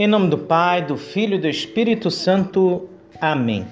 Em 0.00 0.06
nome 0.06 0.28
do 0.28 0.38
Pai, 0.38 0.80
do 0.80 0.96
Filho 0.96 1.34
e 1.34 1.40
do 1.40 1.48
Espírito 1.48 2.08
Santo. 2.08 2.88
Amém. 3.20 3.66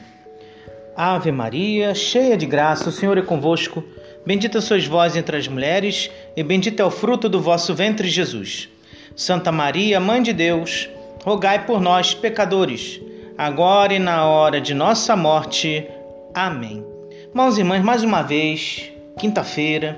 Ave 0.96 1.30
Maria, 1.30 1.94
cheia 1.94 2.36
de 2.36 2.44
graça, 2.44 2.88
o 2.88 2.92
Senhor 2.92 3.16
é 3.16 3.22
convosco. 3.22 3.84
Bendita 4.26 4.60
sois 4.60 4.86
vós 4.86 5.14
entre 5.14 5.36
as 5.36 5.46
mulheres, 5.46 6.10
e 6.36 6.42
bendito 6.42 6.80
é 6.80 6.84
o 6.84 6.90
fruto 6.90 7.28
do 7.28 7.40
vosso 7.40 7.76
ventre, 7.76 8.08
Jesus. 8.08 8.68
Santa 9.14 9.52
Maria, 9.52 10.00
Mãe 10.00 10.20
de 10.20 10.32
Deus, 10.32 10.88
rogai 11.22 11.64
por 11.64 11.80
nós, 11.80 12.12
pecadores, 12.12 13.00
agora 13.38 13.94
e 13.94 14.00
na 14.00 14.26
hora 14.26 14.60
de 14.60 14.74
nossa 14.74 15.14
morte. 15.14 15.86
Amém. 16.34 16.84
Irmãos 17.28 17.56
e 17.56 17.60
irmãs, 17.60 17.84
mais 17.84 18.02
uma 18.02 18.22
vez, 18.22 18.90
quinta-feira, 19.16 19.96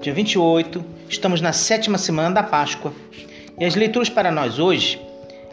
dia 0.00 0.14
28, 0.14 0.84
estamos 1.08 1.40
na 1.40 1.52
sétima 1.52 1.98
semana 1.98 2.32
da 2.32 2.44
Páscoa. 2.44 2.92
E 3.58 3.64
as 3.64 3.74
leituras 3.74 4.08
para 4.08 4.30
nós 4.30 4.60
hoje 4.60 5.03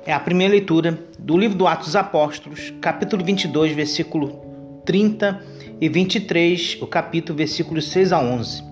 é 0.05 0.13
a 0.13 0.19
primeira 0.19 0.53
leitura 0.53 0.97
do 1.19 1.37
livro 1.37 1.57
do 1.57 1.67
Atos 1.67 1.87
dos 1.87 1.95
Apóstolos, 1.95 2.73
capítulo 2.81 3.23
22, 3.23 3.73
versículo 3.73 4.41
30 4.83 5.41
e 5.79 5.87
23, 5.87 6.79
o 6.81 6.87
capítulo, 6.87 7.37
versículos 7.37 7.87
6 7.89 8.11
a 8.11 8.19
11. 8.19 8.63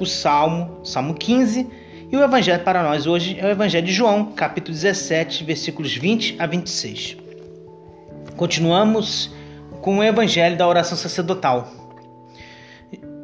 O 0.00 0.06
Salmo, 0.06 0.80
Salmo 0.84 1.14
15, 1.14 1.66
e 2.10 2.16
o 2.16 2.22
Evangelho 2.22 2.62
para 2.64 2.82
nós 2.82 3.06
hoje 3.06 3.38
é 3.38 3.46
o 3.46 3.50
Evangelho 3.50 3.86
de 3.86 3.92
João, 3.92 4.32
capítulo 4.32 4.74
17, 4.74 5.44
versículos 5.44 5.94
20 5.94 6.36
a 6.38 6.46
26. 6.46 7.16
Continuamos 8.36 9.30
com 9.82 9.98
o 9.98 10.02
Evangelho 10.02 10.56
da 10.56 10.66
oração 10.66 10.96
sacerdotal. 10.96 11.70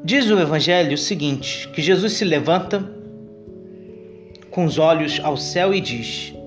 Diz 0.05 0.30
o 0.30 0.38
Evangelho 0.38 0.95
o 0.95 0.99
seguinte: 0.99 1.69
que 1.69 1.80
Jesus 1.83 2.12
se 2.12 2.24
levanta 2.24 2.85
com 4.51 4.65
os 4.65 4.79
olhos 4.79 5.21
ao 5.23 5.37
céu 5.37 5.74
e 5.74 5.80
diz: 5.80 6.38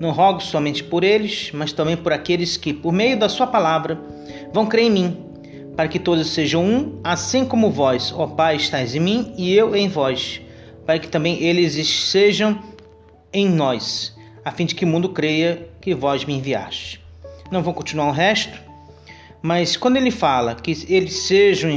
não 0.00 0.12
rogo 0.12 0.40
somente 0.40 0.82
por 0.82 1.04
eles, 1.04 1.50
mas 1.52 1.74
também 1.74 1.94
por 1.94 2.10
aqueles 2.10 2.56
que, 2.56 2.72
por 2.72 2.90
meio 2.90 3.18
da 3.18 3.28
Sua 3.28 3.46
palavra, 3.46 4.00
vão 4.50 4.64
crer 4.64 4.86
em 4.86 4.90
mim, 4.90 5.24
para 5.76 5.88
que 5.88 5.98
todos 5.98 6.30
sejam 6.30 6.64
um, 6.64 6.98
assim 7.04 7.44
como 7.44 7.70
vós, 7.70 8.10
ó 8.16 8.26
Pai, 8.26 8.56
estáis 8.56 8.94
em 8.94 9.00
mim 9.00 9.34
e 9.36 9.54
eu 9.54 9.76
em 9.76 9.88
vós, 9.88 10.40
para 10.86 10.98
que 10.98 11.06
também 11.06 11.42
eles 11.42 11.86
sejam 11.86 12.58
em 13.30 13.46
nós, 13.46 14.16
a 14.42 14.50
fim 14.50 14.64
de 14.64 14.74
que 14.74 14.86
o 14.86 14.88
mundo 14.88 15.10
creia 15.10 15.68
que 15.82 15.94
vós 15.94 16.24
me 16.24 16.34
enviaste. 16.34 16.98
Não 17.50 17.62
vou 17.62 17.74
continuar 17.74 18.08
o 18.08 18.12
resto, 18.12 18.58
mas 19.42 19.76
quando 19.76 19.98
ele 19.98 20.10
fala 20.10 20.54
que 20.54 20.70
eles 20.88 21.24
sejam 21.24 21.70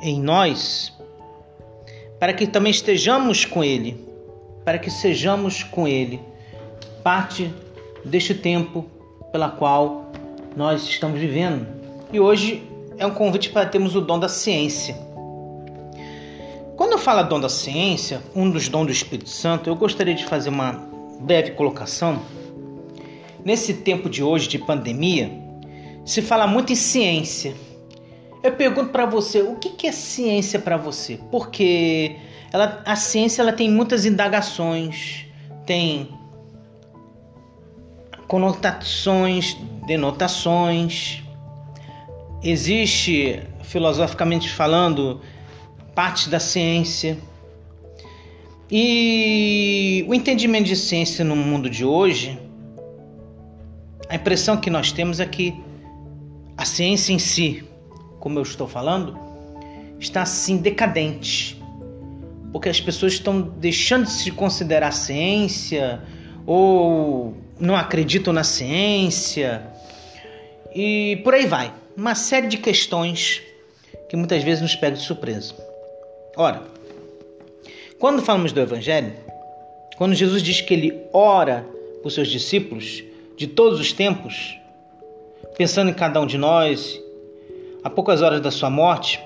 em 0.00 0.20
nós, 0.20 0.96
para 2.20 2.32
que 2.32 2.46
também 2.46 2.70
estejamos 2.70 3.44
com 3.44 3.64
ele, 3.64 4.06
para 4.64 4.78
que 4.78 4.90
sejamos 4.90 5.64
com 5.64 5.88
ele 5.88 6.20
parte 7.02 7.52
deste 8.04 8.34
tempo 8.34 8.84
pela 9.32 9.48
qual 9.48 10.10
nós 10.56 10.82
estamos 10.84 11.20
vivendo. 11.20 11.66
E 12.12 12.18
hoje 12.18 12.62
é 12.96 13.06
um 13.06 13.10
convite 13.10 13.50
para 13.50 13.66
termos 13.66 13.94
o 13.94 14.00
dom 14.00 14.18
da 14.18 14.28
ciência. 14.28 14.96
Quando 16.76 16.92
eu 16.92 16.98
falo 16.98 17.22
dom 17.28 17.40
da 17.40 17.48
ciência, 17.48 18.22
um 18.34 18.50
dos 18.50 18.68
dons 18.68 18.86
do 18.86 18.92
Espírito 18.92 19.28
Santo, 19.28 19.68
eu 19.68 19.76
gostaria 19.76 20.14
de 20.14 20.24
fazer 20.24 20.48
uma 20.48 20.72
breve 21.20 21.52
colocação. 21.52 22.20
Nesse 23.44 23.74
tempo 23.74 24.08
de 24.08 24.22
hoje 24.22 24.48
de 24.48 24.58
pandemia, 24.58 25.30
se 26.04 26.22
fala 26.22 26.46
muito 26.46 26.72
em 26.72 26.76
ciência. 26.76 27.54
Eu 28.42 28.52
pergunto 28.52 28.90
para 28.90 29.04
você, 29.04 29.42
o 29.42 29.56
que 29.56 29.86
é 29.86 29.92
ciência 29.92 30.58
para 30.58 30.76
você? 30.76 31.18
Porque 31.30 32.16
ela, 32.52 32.82
a 32.84 32.96
ciência 32.96 33.42
ela 33.42 33.52
tem 33.52 33.70
muitas 33.70 34.04
indagações, 34.04 35.26
tem 35.66 36.08
conotações, 38.28 39.56
denotações. 39.86 41.24
Existe, 42.42 43.42
filosoficamente 43.62 44.50
falando, 44.50 45.20
parte 45.94 46.28
da 46.28 46.38
ciência. 46.38 47.18
E 48.70 50.04
o 50.06 50.14
entendimento 50.14 50.66
de 50.66 50.76
ciência 50.76 51.24
no 51.24 51.34
mundo 51.34 51.70
de 51.70 51.86
hoje, 51.86 52.38
a 54.10 54.14
impressão 54.14 54.58
que 54.58 54.68
nós 54.68 54.92
temos 54.92 55.18
é 55.20 55.26
que 55.26 55.58
a 56.54 56.66
ciência 56.66 57.14
em 57.14 57.18
si, 57.18 57.64
como 58.20 58.38
eu 58.38 58.42
estou 58.42 58.68
falando, 58.68 59.18
está 59.98 60.22
assim 60.22 60.58
decadente. 60.58 61.60
Porque 62.52 62.68
as 62.68 62.80
pessoas 62.80 63.14
estão 63.14 63.40
deixando 63.40 64.04
de 64.04 64.12
se 64.12 64.30
considerar 64.30 64.92
ciência 64.92 66.02
ou 66.46 67.34
não 67.60 67.76
acreditam 67.76 68.32
na 68.32 68.44
ciência 68.44 69.62
e 70.74 71.20
por 71.24 71.34
aí 71.34 71.46
vai. 71.46 71.72
Uma 71.96 72.14
série 72.14 72.46
de 72.46 72.58
questões 72.58 73.42
que 74.08 74.16
muitas 74.16 74.42
vezes 74.42 74.62
nos 74.62 74.76
pegam 74.76 74.98
de 74.98 75.04
surpresa. 75.04 75.54
Ora, 76.36 76.62
quando 77.98 78.22
falamos 78.22 78.52
do 78.52 78.60
Evangelho, 78.60 79.12
quando 79.96 80.14
Jesus 80.14 80.42
diz 80.42 80.60
que 80.60 80.72
ele 80.72 81.02
ora 81.12 81.66
por 82.02 82.10
seus 82.10 82.28
discípulos 82.28 83.02
de 83.36 83.46
todos 83.46 83.80
os 83.80 83.92
tempos, 83.92 84.56
pensando 85.56 85.90
em 85.90 85.94
cada 85.94 86.20
um 86.20 86.26
de 86.26 86.38
nós, 86.38 87.00
a 87.82 87.90
poucas 87.90 88.22
horas 88.22 88.40
da 88.40 88.50
sua 88.50 88.70
morte, 88.70 89.20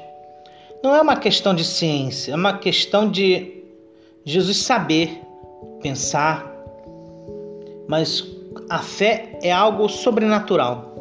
não 0.82 0.94
é 0.94 1.00
uma 1.00 1.16
questão 1.16 1.54
de 1.54 1.64
ciência, 1.64 2.32
é 2.32 2.34
uma 2.34 2.58
questão 2.58 3.10
de 3.10 3.62
Jesus 4.24 4.58
saber, 4.58 5.20
pensar, 5.82 6.51
mas 7.92 8.26
a 8.70 8.78
fé 8.78 9.38
é 9.42 9.52
algo 9.52 9.86
sobrenatural. 9.86 10.94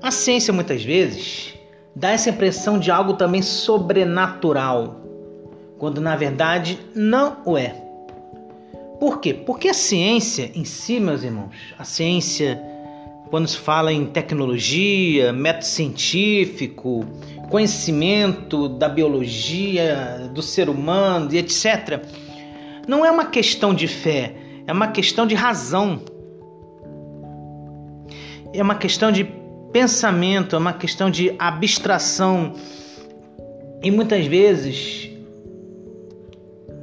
A 0.00 0.12
ciência 0.12 0.52
muitas 0.52 0.84
vezes 0.84 1.54
dá 1.96 2.12
essa 2.12 2.30
impressão 2.30 2.78
de 2.78 2.88
algo 2.88 3.14
também 3.14 3.42
sobrenatural, 3.42 5.00
quando 5.78 6.00
na 6.00 6.14
verdade 6.14 6.78
não 6.94 7.38
o 7.44 7.58
é. 7.58 7.74
Por 9.00 9.18
quê? 9.18 9.34
Porque 9.34 9.70
a 9.70 9.74
ciência 9.74 10.52
em 10.54 10.64
si, 10.64 11.00
meus 11.00 11.24
irmãos, 11.24 11.50
a 11.76 11.82
ciência, 11.82 12.62
quando 13.28 13.48
se 13.48 13.58
fala 13.58 13.92
em 13.92 14.06
tecnologia, 14.06 15.32
método 15.32 15.66
científico, 15.66 17.04
conhecimento 17.50 18.68
da 18.68 18.88
biologia, 18.88 20.30
do 20.32 20.42
ser 20.42 20.68
humano 20.68 21.28
e 21.32 21.38
etc., 21.38 22.04
não 22.86 23.04
é 23.04 23.10
uma 23.10 23.26
questão 23.26 23.74
de 23.74 23.88
fé, 23.88 24.36
é 24.66 24.72
uma 24.72 24.88
questão 24.88 25.26
de 25.26 25.34
razão. 25.34 26.00
É 28.52 28.62
uma 28.62 28.74
questão 28.74 29.10
de 29.10 29.24
pensamento, 29.72 30.54
é 30.54 30.58
uma 30.58 30.72
questão 30.72 31.10
de 31.10 31.34
abstração. 31.38 32.54
E 33.82 33.90
muitas 33.90 34.26
vezes, 34.26 35.10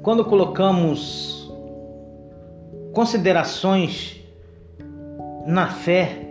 quando 0.01 0.25
colocamos 0.25 1.49
considerações 2.93 4.19
na 5.45 5.67
fé, 5.67 6.27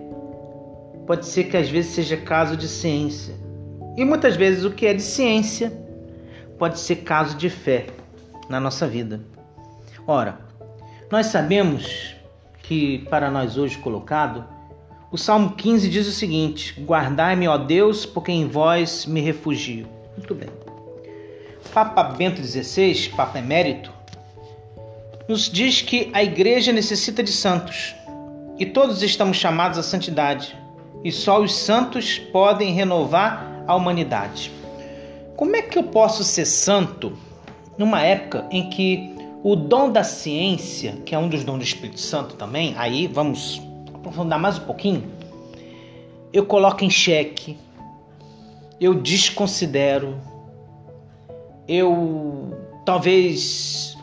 pode 1.07 1.27
ser 1.27 1.45
que 1.45 1.57
às 1.57 1.71
vezes 1.71 1.93
seja 1.93 2.17
caso 2.17 2.57
de 2.57 2.69
ciência. 2.69 3.35
E 3.97 4.05
muitas 4.05 4.37
vezes 4.37 4.65
o 4.65 4.71
que 4.71 4.87
é 4.87 4.93
de 4.93 5.03
ciência 5.03 5.73
pode 6.59 6.79
ser 6.79 6.97
caso 6.97 7.37
de 7.37 7.49
fé 7.49 7.87
na 8.49 8.61
nossa 8.61 8.87
vida. 8.87 9.21
Ora, 10.07 10.48
nós 11.11 11.27
sabemos 11.27 12.15
que 12.63 12.99
para 13.11 13.31
nós 13.31 13.57
hoje 13.57 13.79
colocado, 13.79 14.45
o 15.11 15.17
Salmo 15.17 15.53
15 15.53 15.89
diz 15.89 16.07
o 16.07 16.13
seguinte: 16.13 16.79
Guardai-me, 16.81 17.49
ó 17.49 17.57
Deus, 17.57 18.05
porque 18.05 18.31
em 18.31 18.47
vós 18.47 19.07
me 19.07 19.21
refugio. 19.21 19.89
Muito 20.17 20.35
bem. 20.35 20.51
Papa 21.73 22.03
Bento 22.03 22.43
XVI, 22.43 23.11
Papa 23.17 23.39
Emérito, 23.39 23.91
nos 25.29 25.51
diz 25.51 25.81
que 25.81 26.11
a 26.13 26.23
igreja 26.23 26.73
necessita 26.73 27.23
de 27.23 27.33
santos 27.33 27.95
e 28.59 28.67
todos 28.67 29.03
estamos 29.03 29.37
chamados 29.37 29.79
à 29.79 29.83
santidade 29.83 30.57
e 31.05 31.13
só 31.13 31.41
os 31.41 31.55
santos 31.55 32.19
podem 32.19 32.73
renovar 32.73 33.65
a 33.67 33.75
humanidade. 33.75 34.51
Como 35.37 35.55
é 35.55 35.63
que 35.63 35.79
eu 35.79 35.85
posso 35.85 36.25
ser 36.25 36.47
santo 36.47 37.17
numa 37.77 38.03
época 38.03 38.47
em 38.51 38.69
que 38.69 39.18
o 39.43 39.55
dom 39.55 39.91
da 39.91 40.03
ciência, 40.03 40.93
que 41.05 41.15
é 41.15 41.19
um 41.19 41.29
dos 41.29 41.45
dons 41.45 41.59
do 41.59 41.65
Espírito 41.65 42.01
Santo 42.01 42.35
também, 42.35 42.75
aí 42.77 43.07
vamos 43.07 43.63
aprofundar 43.95 44.39
mais 44.39 44.59
um 44.59 44.63
pouquinho. 44.63 45.05
Eu 46.33 46.45
coloco 46.45 46.85
em 46.85 46.91
xeque, 46.91 47.57
eu 48.81 48.95
desconsidero, 48.95 50.19
eu 51.67 52.57
talvez 52.85 53.97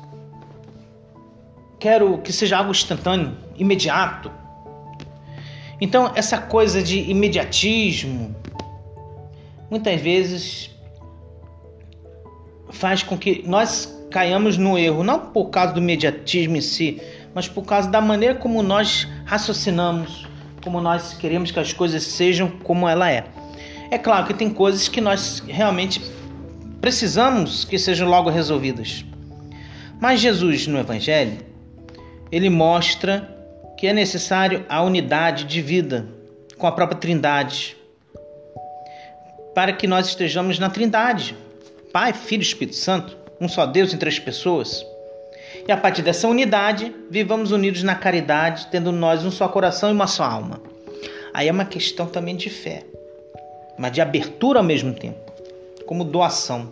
quero 1.80 2.18
que 2.20 2.32
seja 2.32 2.58
algo 2.58 2.72
instantâneo, 2.72 3.38
imediato. 3.58 4.32
Então, 5.80 6.12
essa 6.16 6.38
coisa 6.38 6.82
de 6.82 7.00
imediatismo 7.10 8.36
muitas 9.70 10.00
vezes 10.00 10.72
faz 12.70 13.04
com 13.04 13.18
que 13.18 13.44
nós 13.46 13.95
caiamos 14.16 14.58
no 14.58 14.78
erro, 14.78 15.04
não 15.04 15.20
por 15.20 15.50
causa 15.50 15.74
do 15.74 15.82
imediatismo 15.82 16.56
em 16.56 16.62
si, 16.62 17.02
mas 17.34 17.50
por 17.50 17.66
causa 17.66 17.90
da 17.90 18.00
maneira 18.00 18.34
como 18.34 18.64
nós 18.64 19.06
raciocinamos, 19.26 20.26
como 20.64 20.80
nós 20.80 21.16
queremos 21.16 21.52
que 21.52 21.60
as 21.60 21.74
coisas 21.74 22.02
sejam 22.02 22.50
como 22.50 22.88
ela 22.88 23.12
é. 23.12 23.26
É 23.92 23.98
claro 23.98 24.26
que 24.26 24.34
tem 24.34 24.50
coisas 24.50 24.88
que 24.88 25.02
nós 25.02 25.44
realmente 25.46 26.02
precisamos 26.80 27.66
que 27.66 27.78
sejam 27.78 28.08
logo 28.08 28.30
resolvidas. 28.30 29.04
Mas 30.00 30.22
Jesus 30.22 30.66
no 30.66 30.80
evangelho, 30.80 31.38
ele 32.32 32.50
mostra 32.50 33.30
que 33.76 33.86
é 33.86 33.92
necessário 33.92 34.66
a 34.70 34.82
unidade 34.82 35.44
de 35.44 35.62
vida 35.62 36.08
com 36.58 36.66
a 36.68 36.72
própria 36.72 36.98
Trindade, 36.98 37.76
para 39.54 39.74
que 39.74 39.86
nós 39.88 40.08
estejamos 40.08 40.58
na 40.58 40.70
Trindade, 40.70 41.36
Pai, 41.92 42.14
Filho 42.14 42.44
e 42.44 42.46
Espírito 42.46 42.78
Santo, 42.78 43.25
um 43.46 43.48
só 43.48 43.66
Deus 43.66 43.94
em 43.94 43.98
três 43.98 44.20
pessoas. 44.20 44.86
E 45.68 45.72
a 45.72 45.78
partir 45.78 46.02
dessa 46.02 46.28
unidade, 46.28 46.94
vivamos 47.10 47.52
unidos 47.52 47.84
na 47.84 47.96
caridade, 47.96 48.68
tendo 48.72 48.92
nós 48.92 49.24
um 49.24 49.32
só 49.32 49.48
coração 49.48 49.90
e 49.90 49.94
uma 49.94 50.08
só 50.08 50.24
alma. 50.24 50.62
Aí 51.34 51.48
é 51.48 51.52
uma 51.52 51.66
questão 51.66 52.08
também 52.08 52.36
de 52.36 52.50
fé, 52.50 52.84
mas 53.78 53.92
de 53.92 54.02
abertura 54.02 54.60
ao 54.60 54.66
mesmo 54.66 54.94
tempo, 54.94 55.32
como 55.86 56.04
doação. 56.04 56.70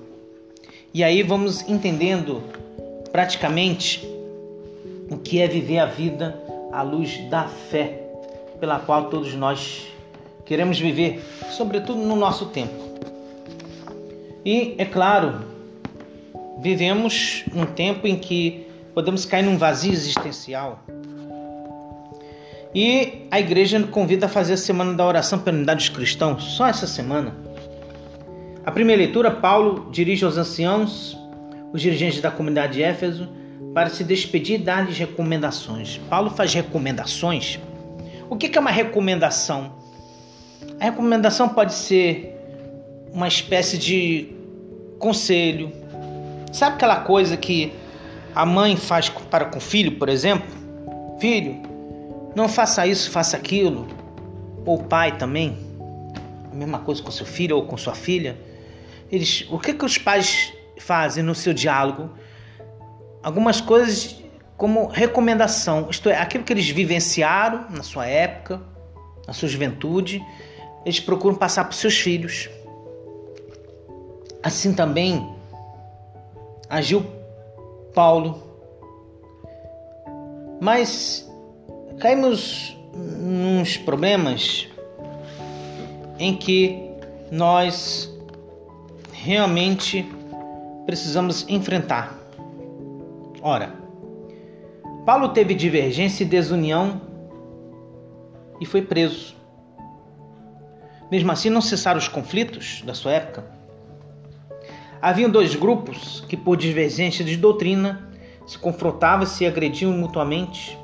E 0.93 1.03
aí 1.03 1.23
vamos 1.23 1.61
entendendo 1.67 2.43
praticamente 3.11 4.07
o 5.09 5.17
que 5.17 5.39
é 5.39 5.47
viver 5.47 5.79
a 5.79 5.85
vida 5.85 6.39
à 6.71 6.81
luz 6.81 7.17
da 7.29 7.43
fé, 7.43 7.99
pela 8.59 8.79
qual 8.79 9.09
todos 9.09 9.33
nós 9.35 9.87
queremos 10.45 10.79
viver, 10.79 11.23
sobretudo 11.51 11.99
no 11.99 12.15
nosso 12.15 12.47
tempo. 12.47 12.73
E, 14.45 14.75
é 14.77 14.85
claro, 14.85 15.52
vivemos 16.63 17.43
um 17.53 17.65
tempo 17.65 18.07
em 18.07 18.15
que 18.15 18.65
podemos 18.93 19.25
cair 19.25 19.43
num 19.43 19.57
vazio 19.57 19.91
existencial. 19.91 20.81
E 22.73 23.27
a 23.29 23.39
igreja 23.39 23.81
convida 23.83 24.25
a 24.25 24.29
fazer 24.29 24.53
a 24.53 24.57
semana 24.57 24.93
da 24.93 25.05
oração 25.05 25.37
pela 25.37 25.57
unidade 25.57 25.85
dos 25.85 25.95
cristãos, 25.95 26.43
só 26.55 26.65
essa 26.67 26.87
semana. 26.87 27.35
A 28.65 28.71
primeira 28.71 29.01
leitura, 29.01 29.29
Paulo 29.29 29.89
dirige 29.91 30.23
aos 30.23 30.37
anciãos, 30.37 31.17
os 31.73 31.81
dirigentes 31.81 32.21
da 32.21 32.31
comunidade 32.31 32.73
de 32.73 32.81
Éfeso, 32.81 33.27
para 33.73 33.89
se 33.89 34.03
despedir 34.03 34.59
e 34.59 34.63
dar-lhes 34.63 34.97
recomendações. 34.97 35.99
Paulo 36.09 36.29
faz 36.29 36.53
recomendações. 36.53 37.59
O 38.29 38.37
que 38.37 38.57
é 38.57 38.61
uma 38.61 38.71
recomendação? 38.71 39.73
A 40.79 40.85
recomendação 40.85 41.49
pode 41.49 41.73
ser 41.73 42.37
uma 43.11 43.27
espécie 43.27 43.77
de 43.77 44.29
conselho. 44.97 45.82
Sabe 46.53 46.75
aquela 46.75 47.01
coisa 47.01 47.35
que 47.35 47.73
a 48.33 48.45
mãe 48.45 48.77
faz 48.77 49.09
para 49.09 49.45
com 49.45 49.57
o 49.57 49.61
filho, 49.61 49.97
por 49.97 50.07
exemplo? 50.07 50.47
Filho, 51.19 51.61
não 52.35 52.47
faça 52.47 52.87
isso, 52.87 53.11
faça 53.11 53.35
aquilo. 53.35 53.87
Ou 54.65 54.79
o 54.79 54.83
pai 54.83 55.17
também. 55.17 55.57
A 56.49 56.55
mesma 56.55 56.79
coisa 56.79 57.03
com 57.03 57.11
seu 57.11 57.25
filho 57.25 57.57
ou 57.57 57.65
com 57.65 57.75
sua 57.75 57.95
filha. 57.95 58.37
Eles, 59.11 59.45
o 59.49 59.59
que, 59.59 59.73
que 59.73 59.83
os 59.83 59.97
pais 59.97 60.53
fazem 60.77 61.23
no 61.23 61.35
seu 61.35 61.53
diálogo? 61.53 62.09
algumas 63.23 63.61
coisas 63.61 64.21
como 64.57 64.87
recomendação, 64.87 65.87
isto 65.89 66.09
é, 66.09 66.17
aquilo 66.17 66.43
que 66.43 66.53
eles 66.53 66.69
vivenciaram 66.69 67.65
na 67.69 67.81
sua 67.81 68.05
época, 68.05 68.61
na 69.25 69.33
sua 69.33 69.47
juventude, 69.47 70.23
eles 70.85 70.99
procuram 70.99 71.35
passar 71.35 71.63
para 71.63 71.71
os 71.71 71.77
seus 71.77 71.97
filhos. 71.97 72.49
Assim 74.43 74.73
também 74.73 75.33
agiu 76.73 77.05
Paulo. 77.93 78.41
Mas 80.59 81.29
caímos 81.99 82.75
nos 82.95 83.77
problemas 83.77 84.67
em 86.17 86.35
que 86.35 86.89
nós 87.31 88.11
realmente 89.11 90.05
precisamos 90.85 91.45
enfrentar. 91.47 92.17
Ora, 93.41 93.73
Paulo 95.05 95.29
teve 95.29 95.53
divergência 95.53 96.23
e 96.23 96.27
desunião 96.27 97.01
e 98.59 98.65
foi 98.65 98.81
preso. 98.81 99.35
Mesmo 101.11 101.31
assim, 101.31 101.49
não 101.49 101.61
cessaram 101.61 101.99
os 101.99 102.07
conflitos 102.07 102.81
da 102.85 102.93
sua 102.93 103.11
época. 103.11 103.45
Haviam 105.03 105.29
dois 105.29 105.53
grupos 105.53 106.23
que, 106.29 106.37
por 106.37 106.55
divergência 106.55 107.25
de 107.25 107.35
doutrina, 107.35 108.09
se 108.47 108.57
confrontavam 108.57 109.25
e 109.25 109.27
se 109.27 109.45
agrediam 109.45 109.91
mutuamente. 109.91 110.79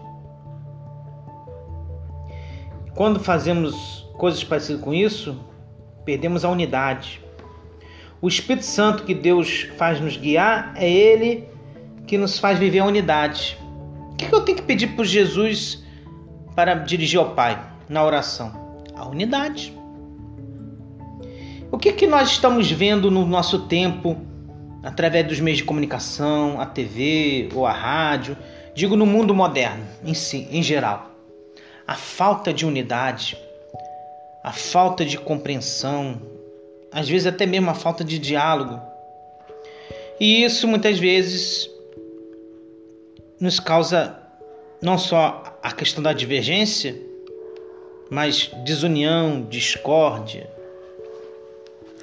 Quando 2.94 3.18
fazemos 3.22 4.06
coisas 4.18 4.44
parecidas 4.44 4.82
com 4.82 4.94
isso, 4.94 5.40
perdemos 6.04 6.44
a 6.44 6.50
unidade. 6.50 7.22
O 8.22 8.28
Espírito 8.28 8.66
Santo 8.66 9.06
que 9.06 9.16
Deus 9.16 9.70
faz 9.78 10.02
nos 10.02 10.18
guiar 10.18 10.74
é 10.76 10.92
Ele 10.92 11.48
que 12.06 12.18
nos 12.18 12.38
faz 12.38 12.60
viver 12.60 12.80
a 12.80 12.86
unidade. 12.86 13.58
O 14.12 14.16
que 14.18 14.36
eu 14.36 14.42
tenho 14.42 14.58
que 14.58 14.66
pedir 14.66 14.98
para 14.98 15.06
Jesus 15.06 15.82
para 16.58 16.74
dirigir 16.74 17.22
ao 17.22 17.34
Pai 17.36 17.58
na 17.88 18.04
oração? 18.04 18.84
A 18.98 19.08
unidade. 19.08 19.79
O 21.72 21.78
que, 21.78 21.94
que 21.94 22.08
nós 22.08 22.32
estamos 22.32 22.72
vendo 22.72 23.12
no 23.12 23.28
nosso 23.28 23.68
tempo 23.68 24.18
através 24.82 25.28
dos 25.28 25.40
meios 25.40 25.60
de 25.60 25.64
comunicação, 25.64 26.60
a 26.60 26.66
TV 26.66 27.48
ou 27.54 27.64
a 27.64 27.72
rádio? 27.72 28.36
Digo 28.74 28.96
no 28.96 29.06
mundo 29.06 29.36
moderno 29.36 29.86
em 30.04 30.16
si, 30.16 30.48
em 30.50 30.64
geral. 30.64 31.12
A 31.86 31.94
falta 31.94 32.52
de 32.52 32.66
unidade, 32.66 33.38
a 34.44 34.52
falta 34.52 35.06
de 35.06 35.16
compreensão, 35.20 36.20
às 36.92 37.08
vezes 37.08 37.28
até 37.28 37.46
mesmo 37.46 37.70
a 37.70 37.76
falta 37.76 38.04
de 38.04 38.18
diálogo. 38.18 38.82
E 40.20 40.44
isso 40.44 40.68
muitas 40.68 40.98
vezes 40.98 41.70
nos 43.40 43.60
causa 43.60 44.18
não 44.82 44.98
só 44.98 45.60
a 45.62 45.72
questão 45.72 46.02
da 46.02 46.14
divergência, 46.14 47.00
mas 48.10 48.50
desunião, 48.66 49.44
discórdia, 49.44 50.50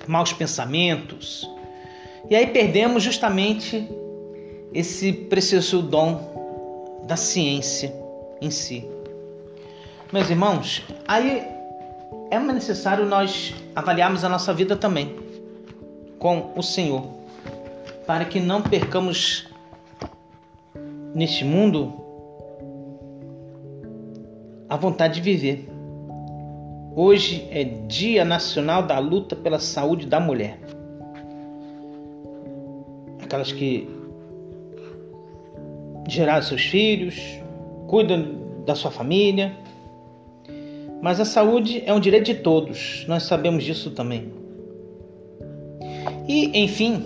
maus 0.06 0.32
pensamentos. 0.32 1.48
E 2.28 2.34
aí 2.34 2.46
perdemos 2.48 3.02
justamente 3.02 3.88
esse 4.72 5.12
precioso 5.12 5.82
dom 5.82 7.02
da 7.06 7.16
ciência 7.16 7.94
em 8.40 8.50
si. 8.50 8.88
Meus 10.12 10.28
irmãos, 10.30 10.82
aí 11.06 11.42
é 12.30 12.38
necessário 12.38 13.06
nós 13.06 13.54
avaliarmos 13.74 14.24
a 14.24 14.28
nossa 14.28 14.52
vida 14.52 14.76
também 14.76 15.14
com 16.18 16.52
o 16.56 16.62
Senhor, 16.62 17.06
para 18.06 18.24
que 18.24 18.40
não 18.40 18.62
percamos 18.62 19.46
neste 21.14 21.44
mundo 21.44 21.92
a 24.68 24.76
vontade 24.76 25.14
de 25.14 25.20
viver. 25.20 25.75
Hoje 26.98 27.46
é 27.50 27.62
Dia 27.62 28.24
Nacional 28.24 28.82
da 28.82 28.98
Luta 28.98 29.36
pela 29.36 29.58
Saúde 29.58 30.06
da 30.06 30.18
Mulher. 30.18 30.58
Aquelas 33.22 33.52
que 33.52 33.86
geraram 36.08 36.42
seus 36.42 36.62
filhos, 36.62 37.20
cuidam 37.86 38.64
da 38.64 38.74
sua 38.74 38.90
família. 38.90 39.54
Mas 41.02 41.20
a 41.20 41.26
saúde 41.26 41.82
é 41.84 41.92
um 41.92 42.00
direito 42.00 42.24
de 42.24 42.36
todos, 42.36 43.04
nós 43.06 43.24
sabemos 43.24 43.62
disso 43.62 43.90
também. 43.90 44.32
E, 46.26 46.58
enfim, 46.64 47.04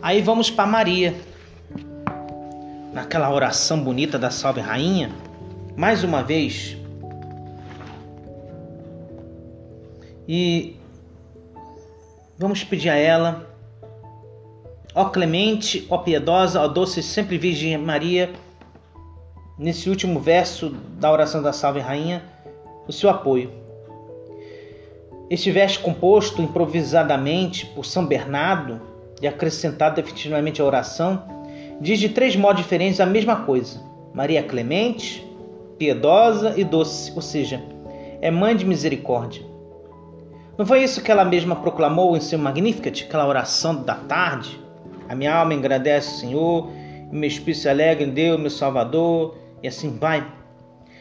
aí 0.00 0.22
vamos 0.22 0.50
para 0.50 0.64
Maria 0.64 1.14
naquela 2.94 3.30
oração 3.30 3.84
bonita 3.84 4.18
da 4.18 4.30
Salve 4.30 4.62
Rainha, 4.62 5.10
mais 5.76 6.02
uma 6.02 6.22
vez. 6.22 6.80
E 10.34 10.78
vamos 12.38 12.64
pedir 12.64 12.88
a 12.88 12.96
ela, 12.96 13.54
ó 14.94 15.04
clemente, 15.04 15.86
ó 15.90 15.98
piedosa, 15.98 16.58
ó 16.58 16.68
doce 16.68 17.02
sempre 17.02 17.36
Virgem 17.36 17.76
Maria, 17.76 18.30
nesse 19.58 19.90
último 19.90 20.18
verso 20.18 20.70
da 20.98 21.12
oração 21.12 21.42
da 21.42 21.52
Salve 21.52 21.80
Rainha, 21.80 22.22
o 22.88 22.92
seu 22.94 23.10
apoio. 23.10 23.52
Este 25.28 25.50
verso 25.50 25.80
composto 25.80 26.40
improvisadamente 26.40 27.66
por 27.66 27.84
São 27.84 28.06
Bernardo 28.06 28.80
e 29.20 29.26
acrescentado 29.26 29.96
definitivamente 29.96 30.62
à 30.62 30.64
oração 30.64 31.22
diz 31.78 32.00
de 32.00 32.08
três 32.08 32.34
modos 32.34 32.62
diferentes 32.62 33.00
a 33.00 33.04
mesma 33.04 33.44
coisa: 33.44 33.82
Maria 34.14 34.40
é 34.40 34.42
clemente, 34.42 35.22
piedosa 35.76 36.54
e 36.58 36.64
doce, 36.64 37.12
ou 37.14 37.20
seja, 37.20 37.62
é 38.22 38.30
mãe 38.30 38.56
de 38.56 38.64
misericórdia. 38.64 39.51
Não 40.62 40.66
foi 40.66 40.84
isso 40.84 41.02
que 41.02 41.10
ela 41.10 41.24
mesma 41.24 41.56
proclamou 41.56 42.16
em 42.16 42.20
seu 42.20 42.38
Magnificat, 42.38 43.02
aquela 43.02 43.26
oração 43.26 43.82
da 43.82 43.96
tarde? 43.96 44.60
A 45.08 45.14
minha 45.16 45.34
alma 45.34 45.52
agradece 45.54 46.14
o 46.14 46.18
Senhor, 46.18 46.70
e 47.10 47.12
meu 47.12 47.26
espírito 47.26 47.62
se 47.62 47.68
alegra 47.68 48.04
em 48.04 48.10
Deus, 48.10 48.38
meu 48.38 48.48
Salvador, 48.48 49.36
e 49.60 49.66
assim 49.66 49.98
vai. 49.98 50.24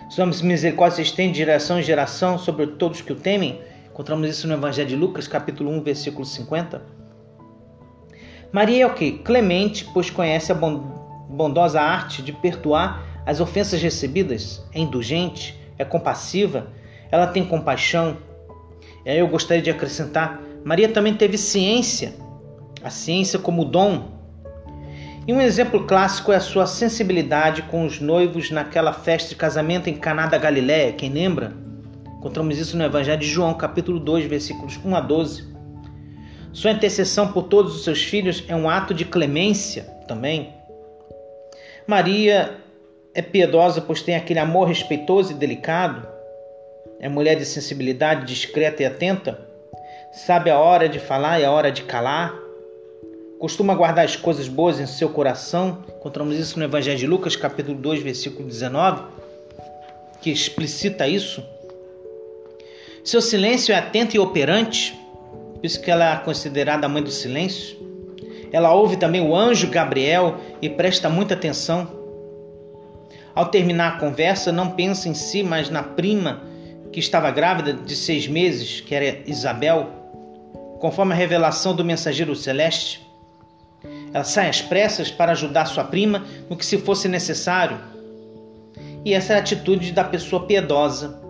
Sua 0.09 0.25
misericórdia 0.25 0.95
se 0.95 1.03
estende 1.03 1.33
de 1.33 1.37
geração 1.37 1.79
em 1.79 1.83
geração 1.83 2.39
sobre 2.39 2.65
todos 2.65 3.01
que 3.01 3.13
o 3.13 3.15
temem. 3.15 3.61
Encontramos 3.87 4.27
isso 4.27 4.47
no 4.47 4.55
Evangelho 4.55 4.89
de 4.89 4.95
Lucas, 4.95 5.27
capítulo 5.27 5.69
1, 5.69 5.83
versículo 5.83 6.25
50. 6.25 6.81
Maria 8.51 8.85
é 8.85 8.87
o 8.87 8.95
que? 8.95 9.19
Clemente, 9.19 9.87
pois 9.93 10.09
conhece 10.09 10.51
a 10.51 10.55
bondosa 10.55 11.79
arte 11.79 12.23
de 12.23 12.33
perdoar 12.33 13.05
as 13.27 13.39
ofensas 13.39 13.79
recebidas, 13.79 14.67
é 14.73 14.79
indulgente, 14.79 15.55
é 15.77 15.85
compassiva, 15.85 16.65
ela 17.11 17.27
tem 17.27 17.45
compaixão. 17.45 18.30
E 19.05 19.09
aí 19.09 19.19
eu 19.19 19.27
gostaria 19.27 19.61
de 19.61 19.69
acrescentar: 19.69 20.41
Maria 20.63 20.89
também 20.89 21.13
teve 21.13 21.37
ciência, 21.37 22.13
a 22.83 22.89
ciência 22.89 23.39
como 23.39 23.65
dom. 23.65 24.19
E 25.27 25.33
um 25.33 25.39
exemplo 25.39 25.85
clássico 25.85 26.31
é 26.31 26.35
a 26.35 26.41
sua 26.41 26.65
sensibilidade 26.65 27.61
com 27.63 27.85
os 27.85 27.99
noivos 27.99 28.49
naquela 28.49 28.91
festa 28.91 29.29
de 29.29 29.35
casamento 29.35 29.87
em 29.89 29.95
Caná 29.95 30.25
da 30.25 30.37
Galiléia, 30.37 30.93
quem 30.93 31.11
lembra? 31.11 31.53
Encontramos 32.17 32.57
isso 32.57 32.75
no 32.77 32.83
Evangelho 32.83 33.19
de 33.19 33.27
João, 33.27 33.53
capítulo 33.53 33.99
2, 33.99 34.25
versículos 34.25 34.79
1 34.83 34.95
a 34.95 35.01
12. 35.01 35.51
Sua 36.53 36.71
intercessão 36.71 37.31
por 37.31 37.43
todos 37.43 37.75
os 37.75 37.83
seus 37.83 38.03
filhos 38.03 38.43
é 38.47 38.55
um 38.55 38.69
ato 38.69 38.93
de 38.93 39.05
clemência 39.05 39.83
também. 40.07 40.53
Maria 41.87 42.57
é 43.13 43.21
piedosa, 43.21 43.81
pois 43.81 44.01
tem 44.01 44.15
aquele 44.15 44.39
amor 44.39 44.67
respeitoso 44.67 45.31
e 45.31 45.35
delicado. 45.35 46.07
É 47.01 47.09
mulher 47.09 47.35
de 47.35 47.45
sensibilidade 47.45 48.27
discreta 48.27 48.83
e 48.83 48.85
atenta. 48.85 49.39
Sabe 50.13 50.51
a 50.51 50.59
hora 50.59 50.87
de 50.87 50.99
falar 50.99 51.39
e 51.39 51.43
a 51.43 51.51
hora 51.51 51.71
de 51.71 51.81
calar. 51.81 52.31
Costuma 53.39 53.73
guardar 53.73 54.05
as 54.05 54.15
coisas 54.15 54.47
boas 54.47 54.79
em 54.79 54.85
seu 54.85 55.09
coração. 55.09 55.83
Encontramos 55.97 56.37
isso 56.37 56.59
no 56.59 56.65
Evangelho 56.65 56.99
de 56.99 57.07
Lucas, 57.07 57.35
capítulo 57.35 57.75
2, 57.75 58.03
versículo 58.03 58.47
19, 58.47 59.01
que 60.21 60.29
explicita 60.29 61.07
isso. 61.07 61.43
Seu 63.03 63.19
silêncio 63.19 63.73
é 63.73 63.77
atento 63.79 64.15
e 64.15 64.19
operante, 64.19 64.95
por 65.55 65.65
isso 65.65 65.81
que 65.81 65.89
ela 65.89 66.13
é 66.13 66.17
considerada 66.17 66.85
a 66.85 66.89
mãe 66.89 67.01
do 67.01 67.09
silêncio. 67.09 67.79
Ela 68.51 68.75
ouve 68.75 68.95
também 68.95 69.21
o 69.21 69.35
anjo 69.35 69.71
Gabriel 69.71 70.35
e 70.61 70.69
presta 70.69 71.09
muita 71.09 71.33
atenção. 71.33 71.99
Ao 73.33 73.47
terminar 73.47 73.95
a 73.95 73.99
conversa, 73.99 74.51
não 74.51 74.69
pensa 74.69 75.09
em 75.09 75.15
si, 75.15 75.41
mas 75.41 75.67
na 75.67 75.81
prima 75.81 76.50
que 76.91 76.99
estava 76.99 77.31
grávida 77.31 77.73
de 77.73 77.95
seis 77.95 78.27
meses, 78.27 78.81
que 78.81 78.93
era 78.93 79.19
Isabel, 79.25 79.89
conforme 80.79 81.13
a 81.13 81.15
revelação 81.15 81.75
do 81.75 81.85
mensageiro 81.85 82.35
celeste. 82.35 83.07
Ela 84.13 84.23
sai 84.23 84.49
às 84.49 84.61
pressas 84.61 85.09
para 85.09 85.31
ajudar 85.31 85.65
sua 85.65 85.83
prima 85.83 86.25
no 86.49 86.57
que 86.57 86.65
se 86.65 86.77
fosse 86.77 87.07
necessário. 87.07 87.79
E 89.05 89.13
essa 89.13 89.33
é 89.33 89.35
a 89.37 89.39
atitude 89.39 89.91
da 89.91 90.03
pessoa 90.03 90.45
piedosa. 90.45 91.21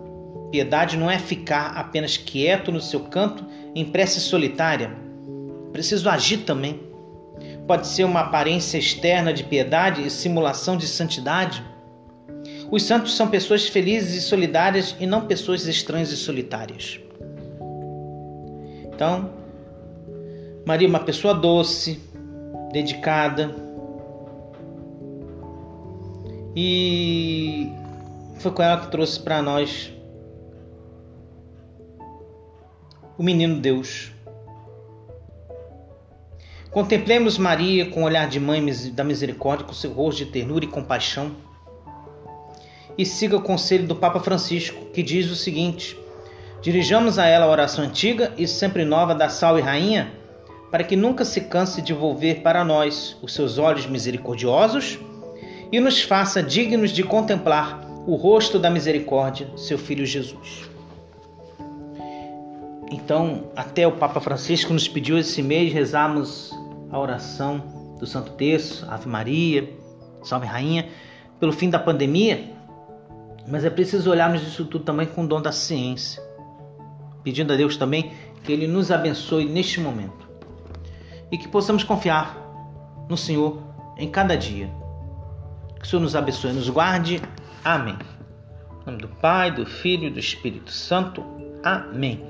Piedade 0.50 0.96
não 0.96 1.10
é 1.10 1.18
ficar 1.18 1.72
apenas 1.76 2.16
quieto 2.16 2.70
no 2.70 2.80
seu 2.80 3.00
canto 3.00 3.46
em 3.74 3.84
prece 3.84 4.20
solitária. 4.20 4.90
Preciso 5.72 6.08
agir 6.10 6.38
também. 6.38 6.80
Pode 7.66 7.86
ser 7.86 8.04
uma 8.04 8.20
aparência 8.20 8.76
externa 8.76 9.32
de 9.32 9.44
piedade 9.44 10.06
e 10.06 10.10
simulação 10.10 10.76
de 10.76 10.86
santidade. 10.86 11.64
Os 12.72 12.84
santos 12.84 13.14
são 13.14 13.28
pessoas 13.28 13.68
felizes 13.68 14.14
e 14.14 14.26
solidárias 14.26 14.96
e 14.98 15.06
não 15.06 15.26
pessoas 15.26 15.66
estranhas 15.66 16.10
e 16.10 16.16
solitárias. 16.16 16.98
Então, 18.86 19.30
Maria 20.64 20.88
é 20.88 20.88
uma 20.88 21.00
pessoa 21.00 21.34
doce, 21.34 22.00
dedicada. 22.72 23.54
E 26.56 27.70
foi 28.38 28.50
com 28.52 28.62
ela 28.62 28.80
que 28.80 28.90
trouxe 28.90 29.20
para 29.20 29.42
nós 29.42 29.92
o 33.18 33.22
menino 33.22 33.60
Deus. 33.60 34.10
Contemplemos 36.70 37.36
Maria 37.36 37.90
com 37.90 38.00
o 38.00 38.06
olhar 38.06 38.26
de 38.26 38.40
mãe 38.40 38.64
da 38.94 39.04
misericórdia, 39.04 39.66
com 39.66 39.74
seu 39.74 39.92
rosto 39.92 40.24
de 40.24 40.30
ternura 40.32 40.64
e 40.64 40.68
compaixão. 40.68 41.51
E 42.96 43.06
siga 43.06 43.36
o 43.36 43.42
conselho 43.42 43.86
do 43.86 43.96
Papa 43.96 44.20
Francisco, 44.20 44.86
que 44.86 45.02
diz 45.02 45.30
o 45.30 45.36
seguinte: 45.36 45.98
Dirijamos 46.60 47.18
a 47.18 47.26
ela 47.26 47.46
a 47.46 47.50
oração 47.50 47.84
antiga 47.84 48.32
e 48.36 48.46
sempre 48.46 48.84
nova 48.84 49.14
da 49.14 49.28
Salve 49.28 49.60
Rainha 49.60 50.12
para 50.72 50.84
que 50.84 50.96
nunca 50.96 51.22
se 51.22 51.42
canse 51.42 51.82
de 51.82 51.92
volver 51.92 52.40
para 52.40 52.64
nós 52.64 53.14
os 53.20 53.34
seus 53.34 53.58
olhos 53.58 53.86
misericordiosos 53.86 54.98
e 55.70 55.78
nos 55.78 56.00
faça 56.02 56.42
dignos 56.42 56.90
de 56.90 57.02
contemplar 57.02 57.86
o 58.06 58.14
rosto 58.14 58.58
da 58.58 58.70
misericórdia, 58.70 59.50
seu 59.54 59.76
Filho 59.76 60.06
Jesus. 60.06 60.70
Então, 62.90 63.50
até 63.54 63.86
o 63.86 63.92
Papa 63.92 64.18
Francisco 64.18 64.72
nos 64.72 64.88
pediu 64.88 65.18
esse 65.18 65.42
mês 65.42 65.72
rezarmos 65.72 66.50
a 66.90 66.98
oração 66.98 67.62
do 67.98 68.06
Santo 68.06 68.32
Terço, 68.32 68.86
Ave 68.90 69.08
Maria, 69.08 69.68
Salve 70.22 70.46
Rainha, 70.46 70.88
pelo 71.38 71.52
fim 71.52 71.68
da 71.68 71.78
pandemia, 71.78 72.50
mas 73.48 73.64
é 73.64 73.70
preciso 73.70 74.10
olharmos 74.10 74.42
isso 74.42 74.64
tudo 74.64 74.84
também 74.84 75.06
com 75.06 75.24
o 75.24 75.26
dom 75.26 75.40
da 75.40 75.52
ciência, 75.52 76.22
pedindo 77.22 77.52
a 77.52 77.56
Deus 77.56 77.76
também 77.76 78.12
que 78.42 78.52
Ele 78.52 78.66
nos 78.66 78.90
abençoe 78.90 79.44
neste 79.44 79.80
momento 79.80 80.28
e 81.30 81.38
que 81.38 81.48
possamos 81.48 81.84
confiar 81.84 82.36
no 83.08 83.16
Senhor 83.16 83.62
em 83.96 84.10
cada 84.10 84.36
dia. 84.36 84.70
Que 85.78 85.86
o 85.86 85.88
Senhor 85.88 86.02
nos 86.02 86.14
abençoe 86.14 86.50
e 86.50 86.54
nos 86.54 86.68
guarde. 86.68 87.20
Amém. 87.64 87.96
Em 88.82 88.86
nome 88.86 88.98
do 88.98 89.08
Pai, 89.08 89.50
do 89.50 89.64
Filho 89.64 90.08
e 90.08 90.10
do 90.10 90.18
Espírito 90.18 90.70
Santo. 90.70 91.24
Amém. 91.62 92.20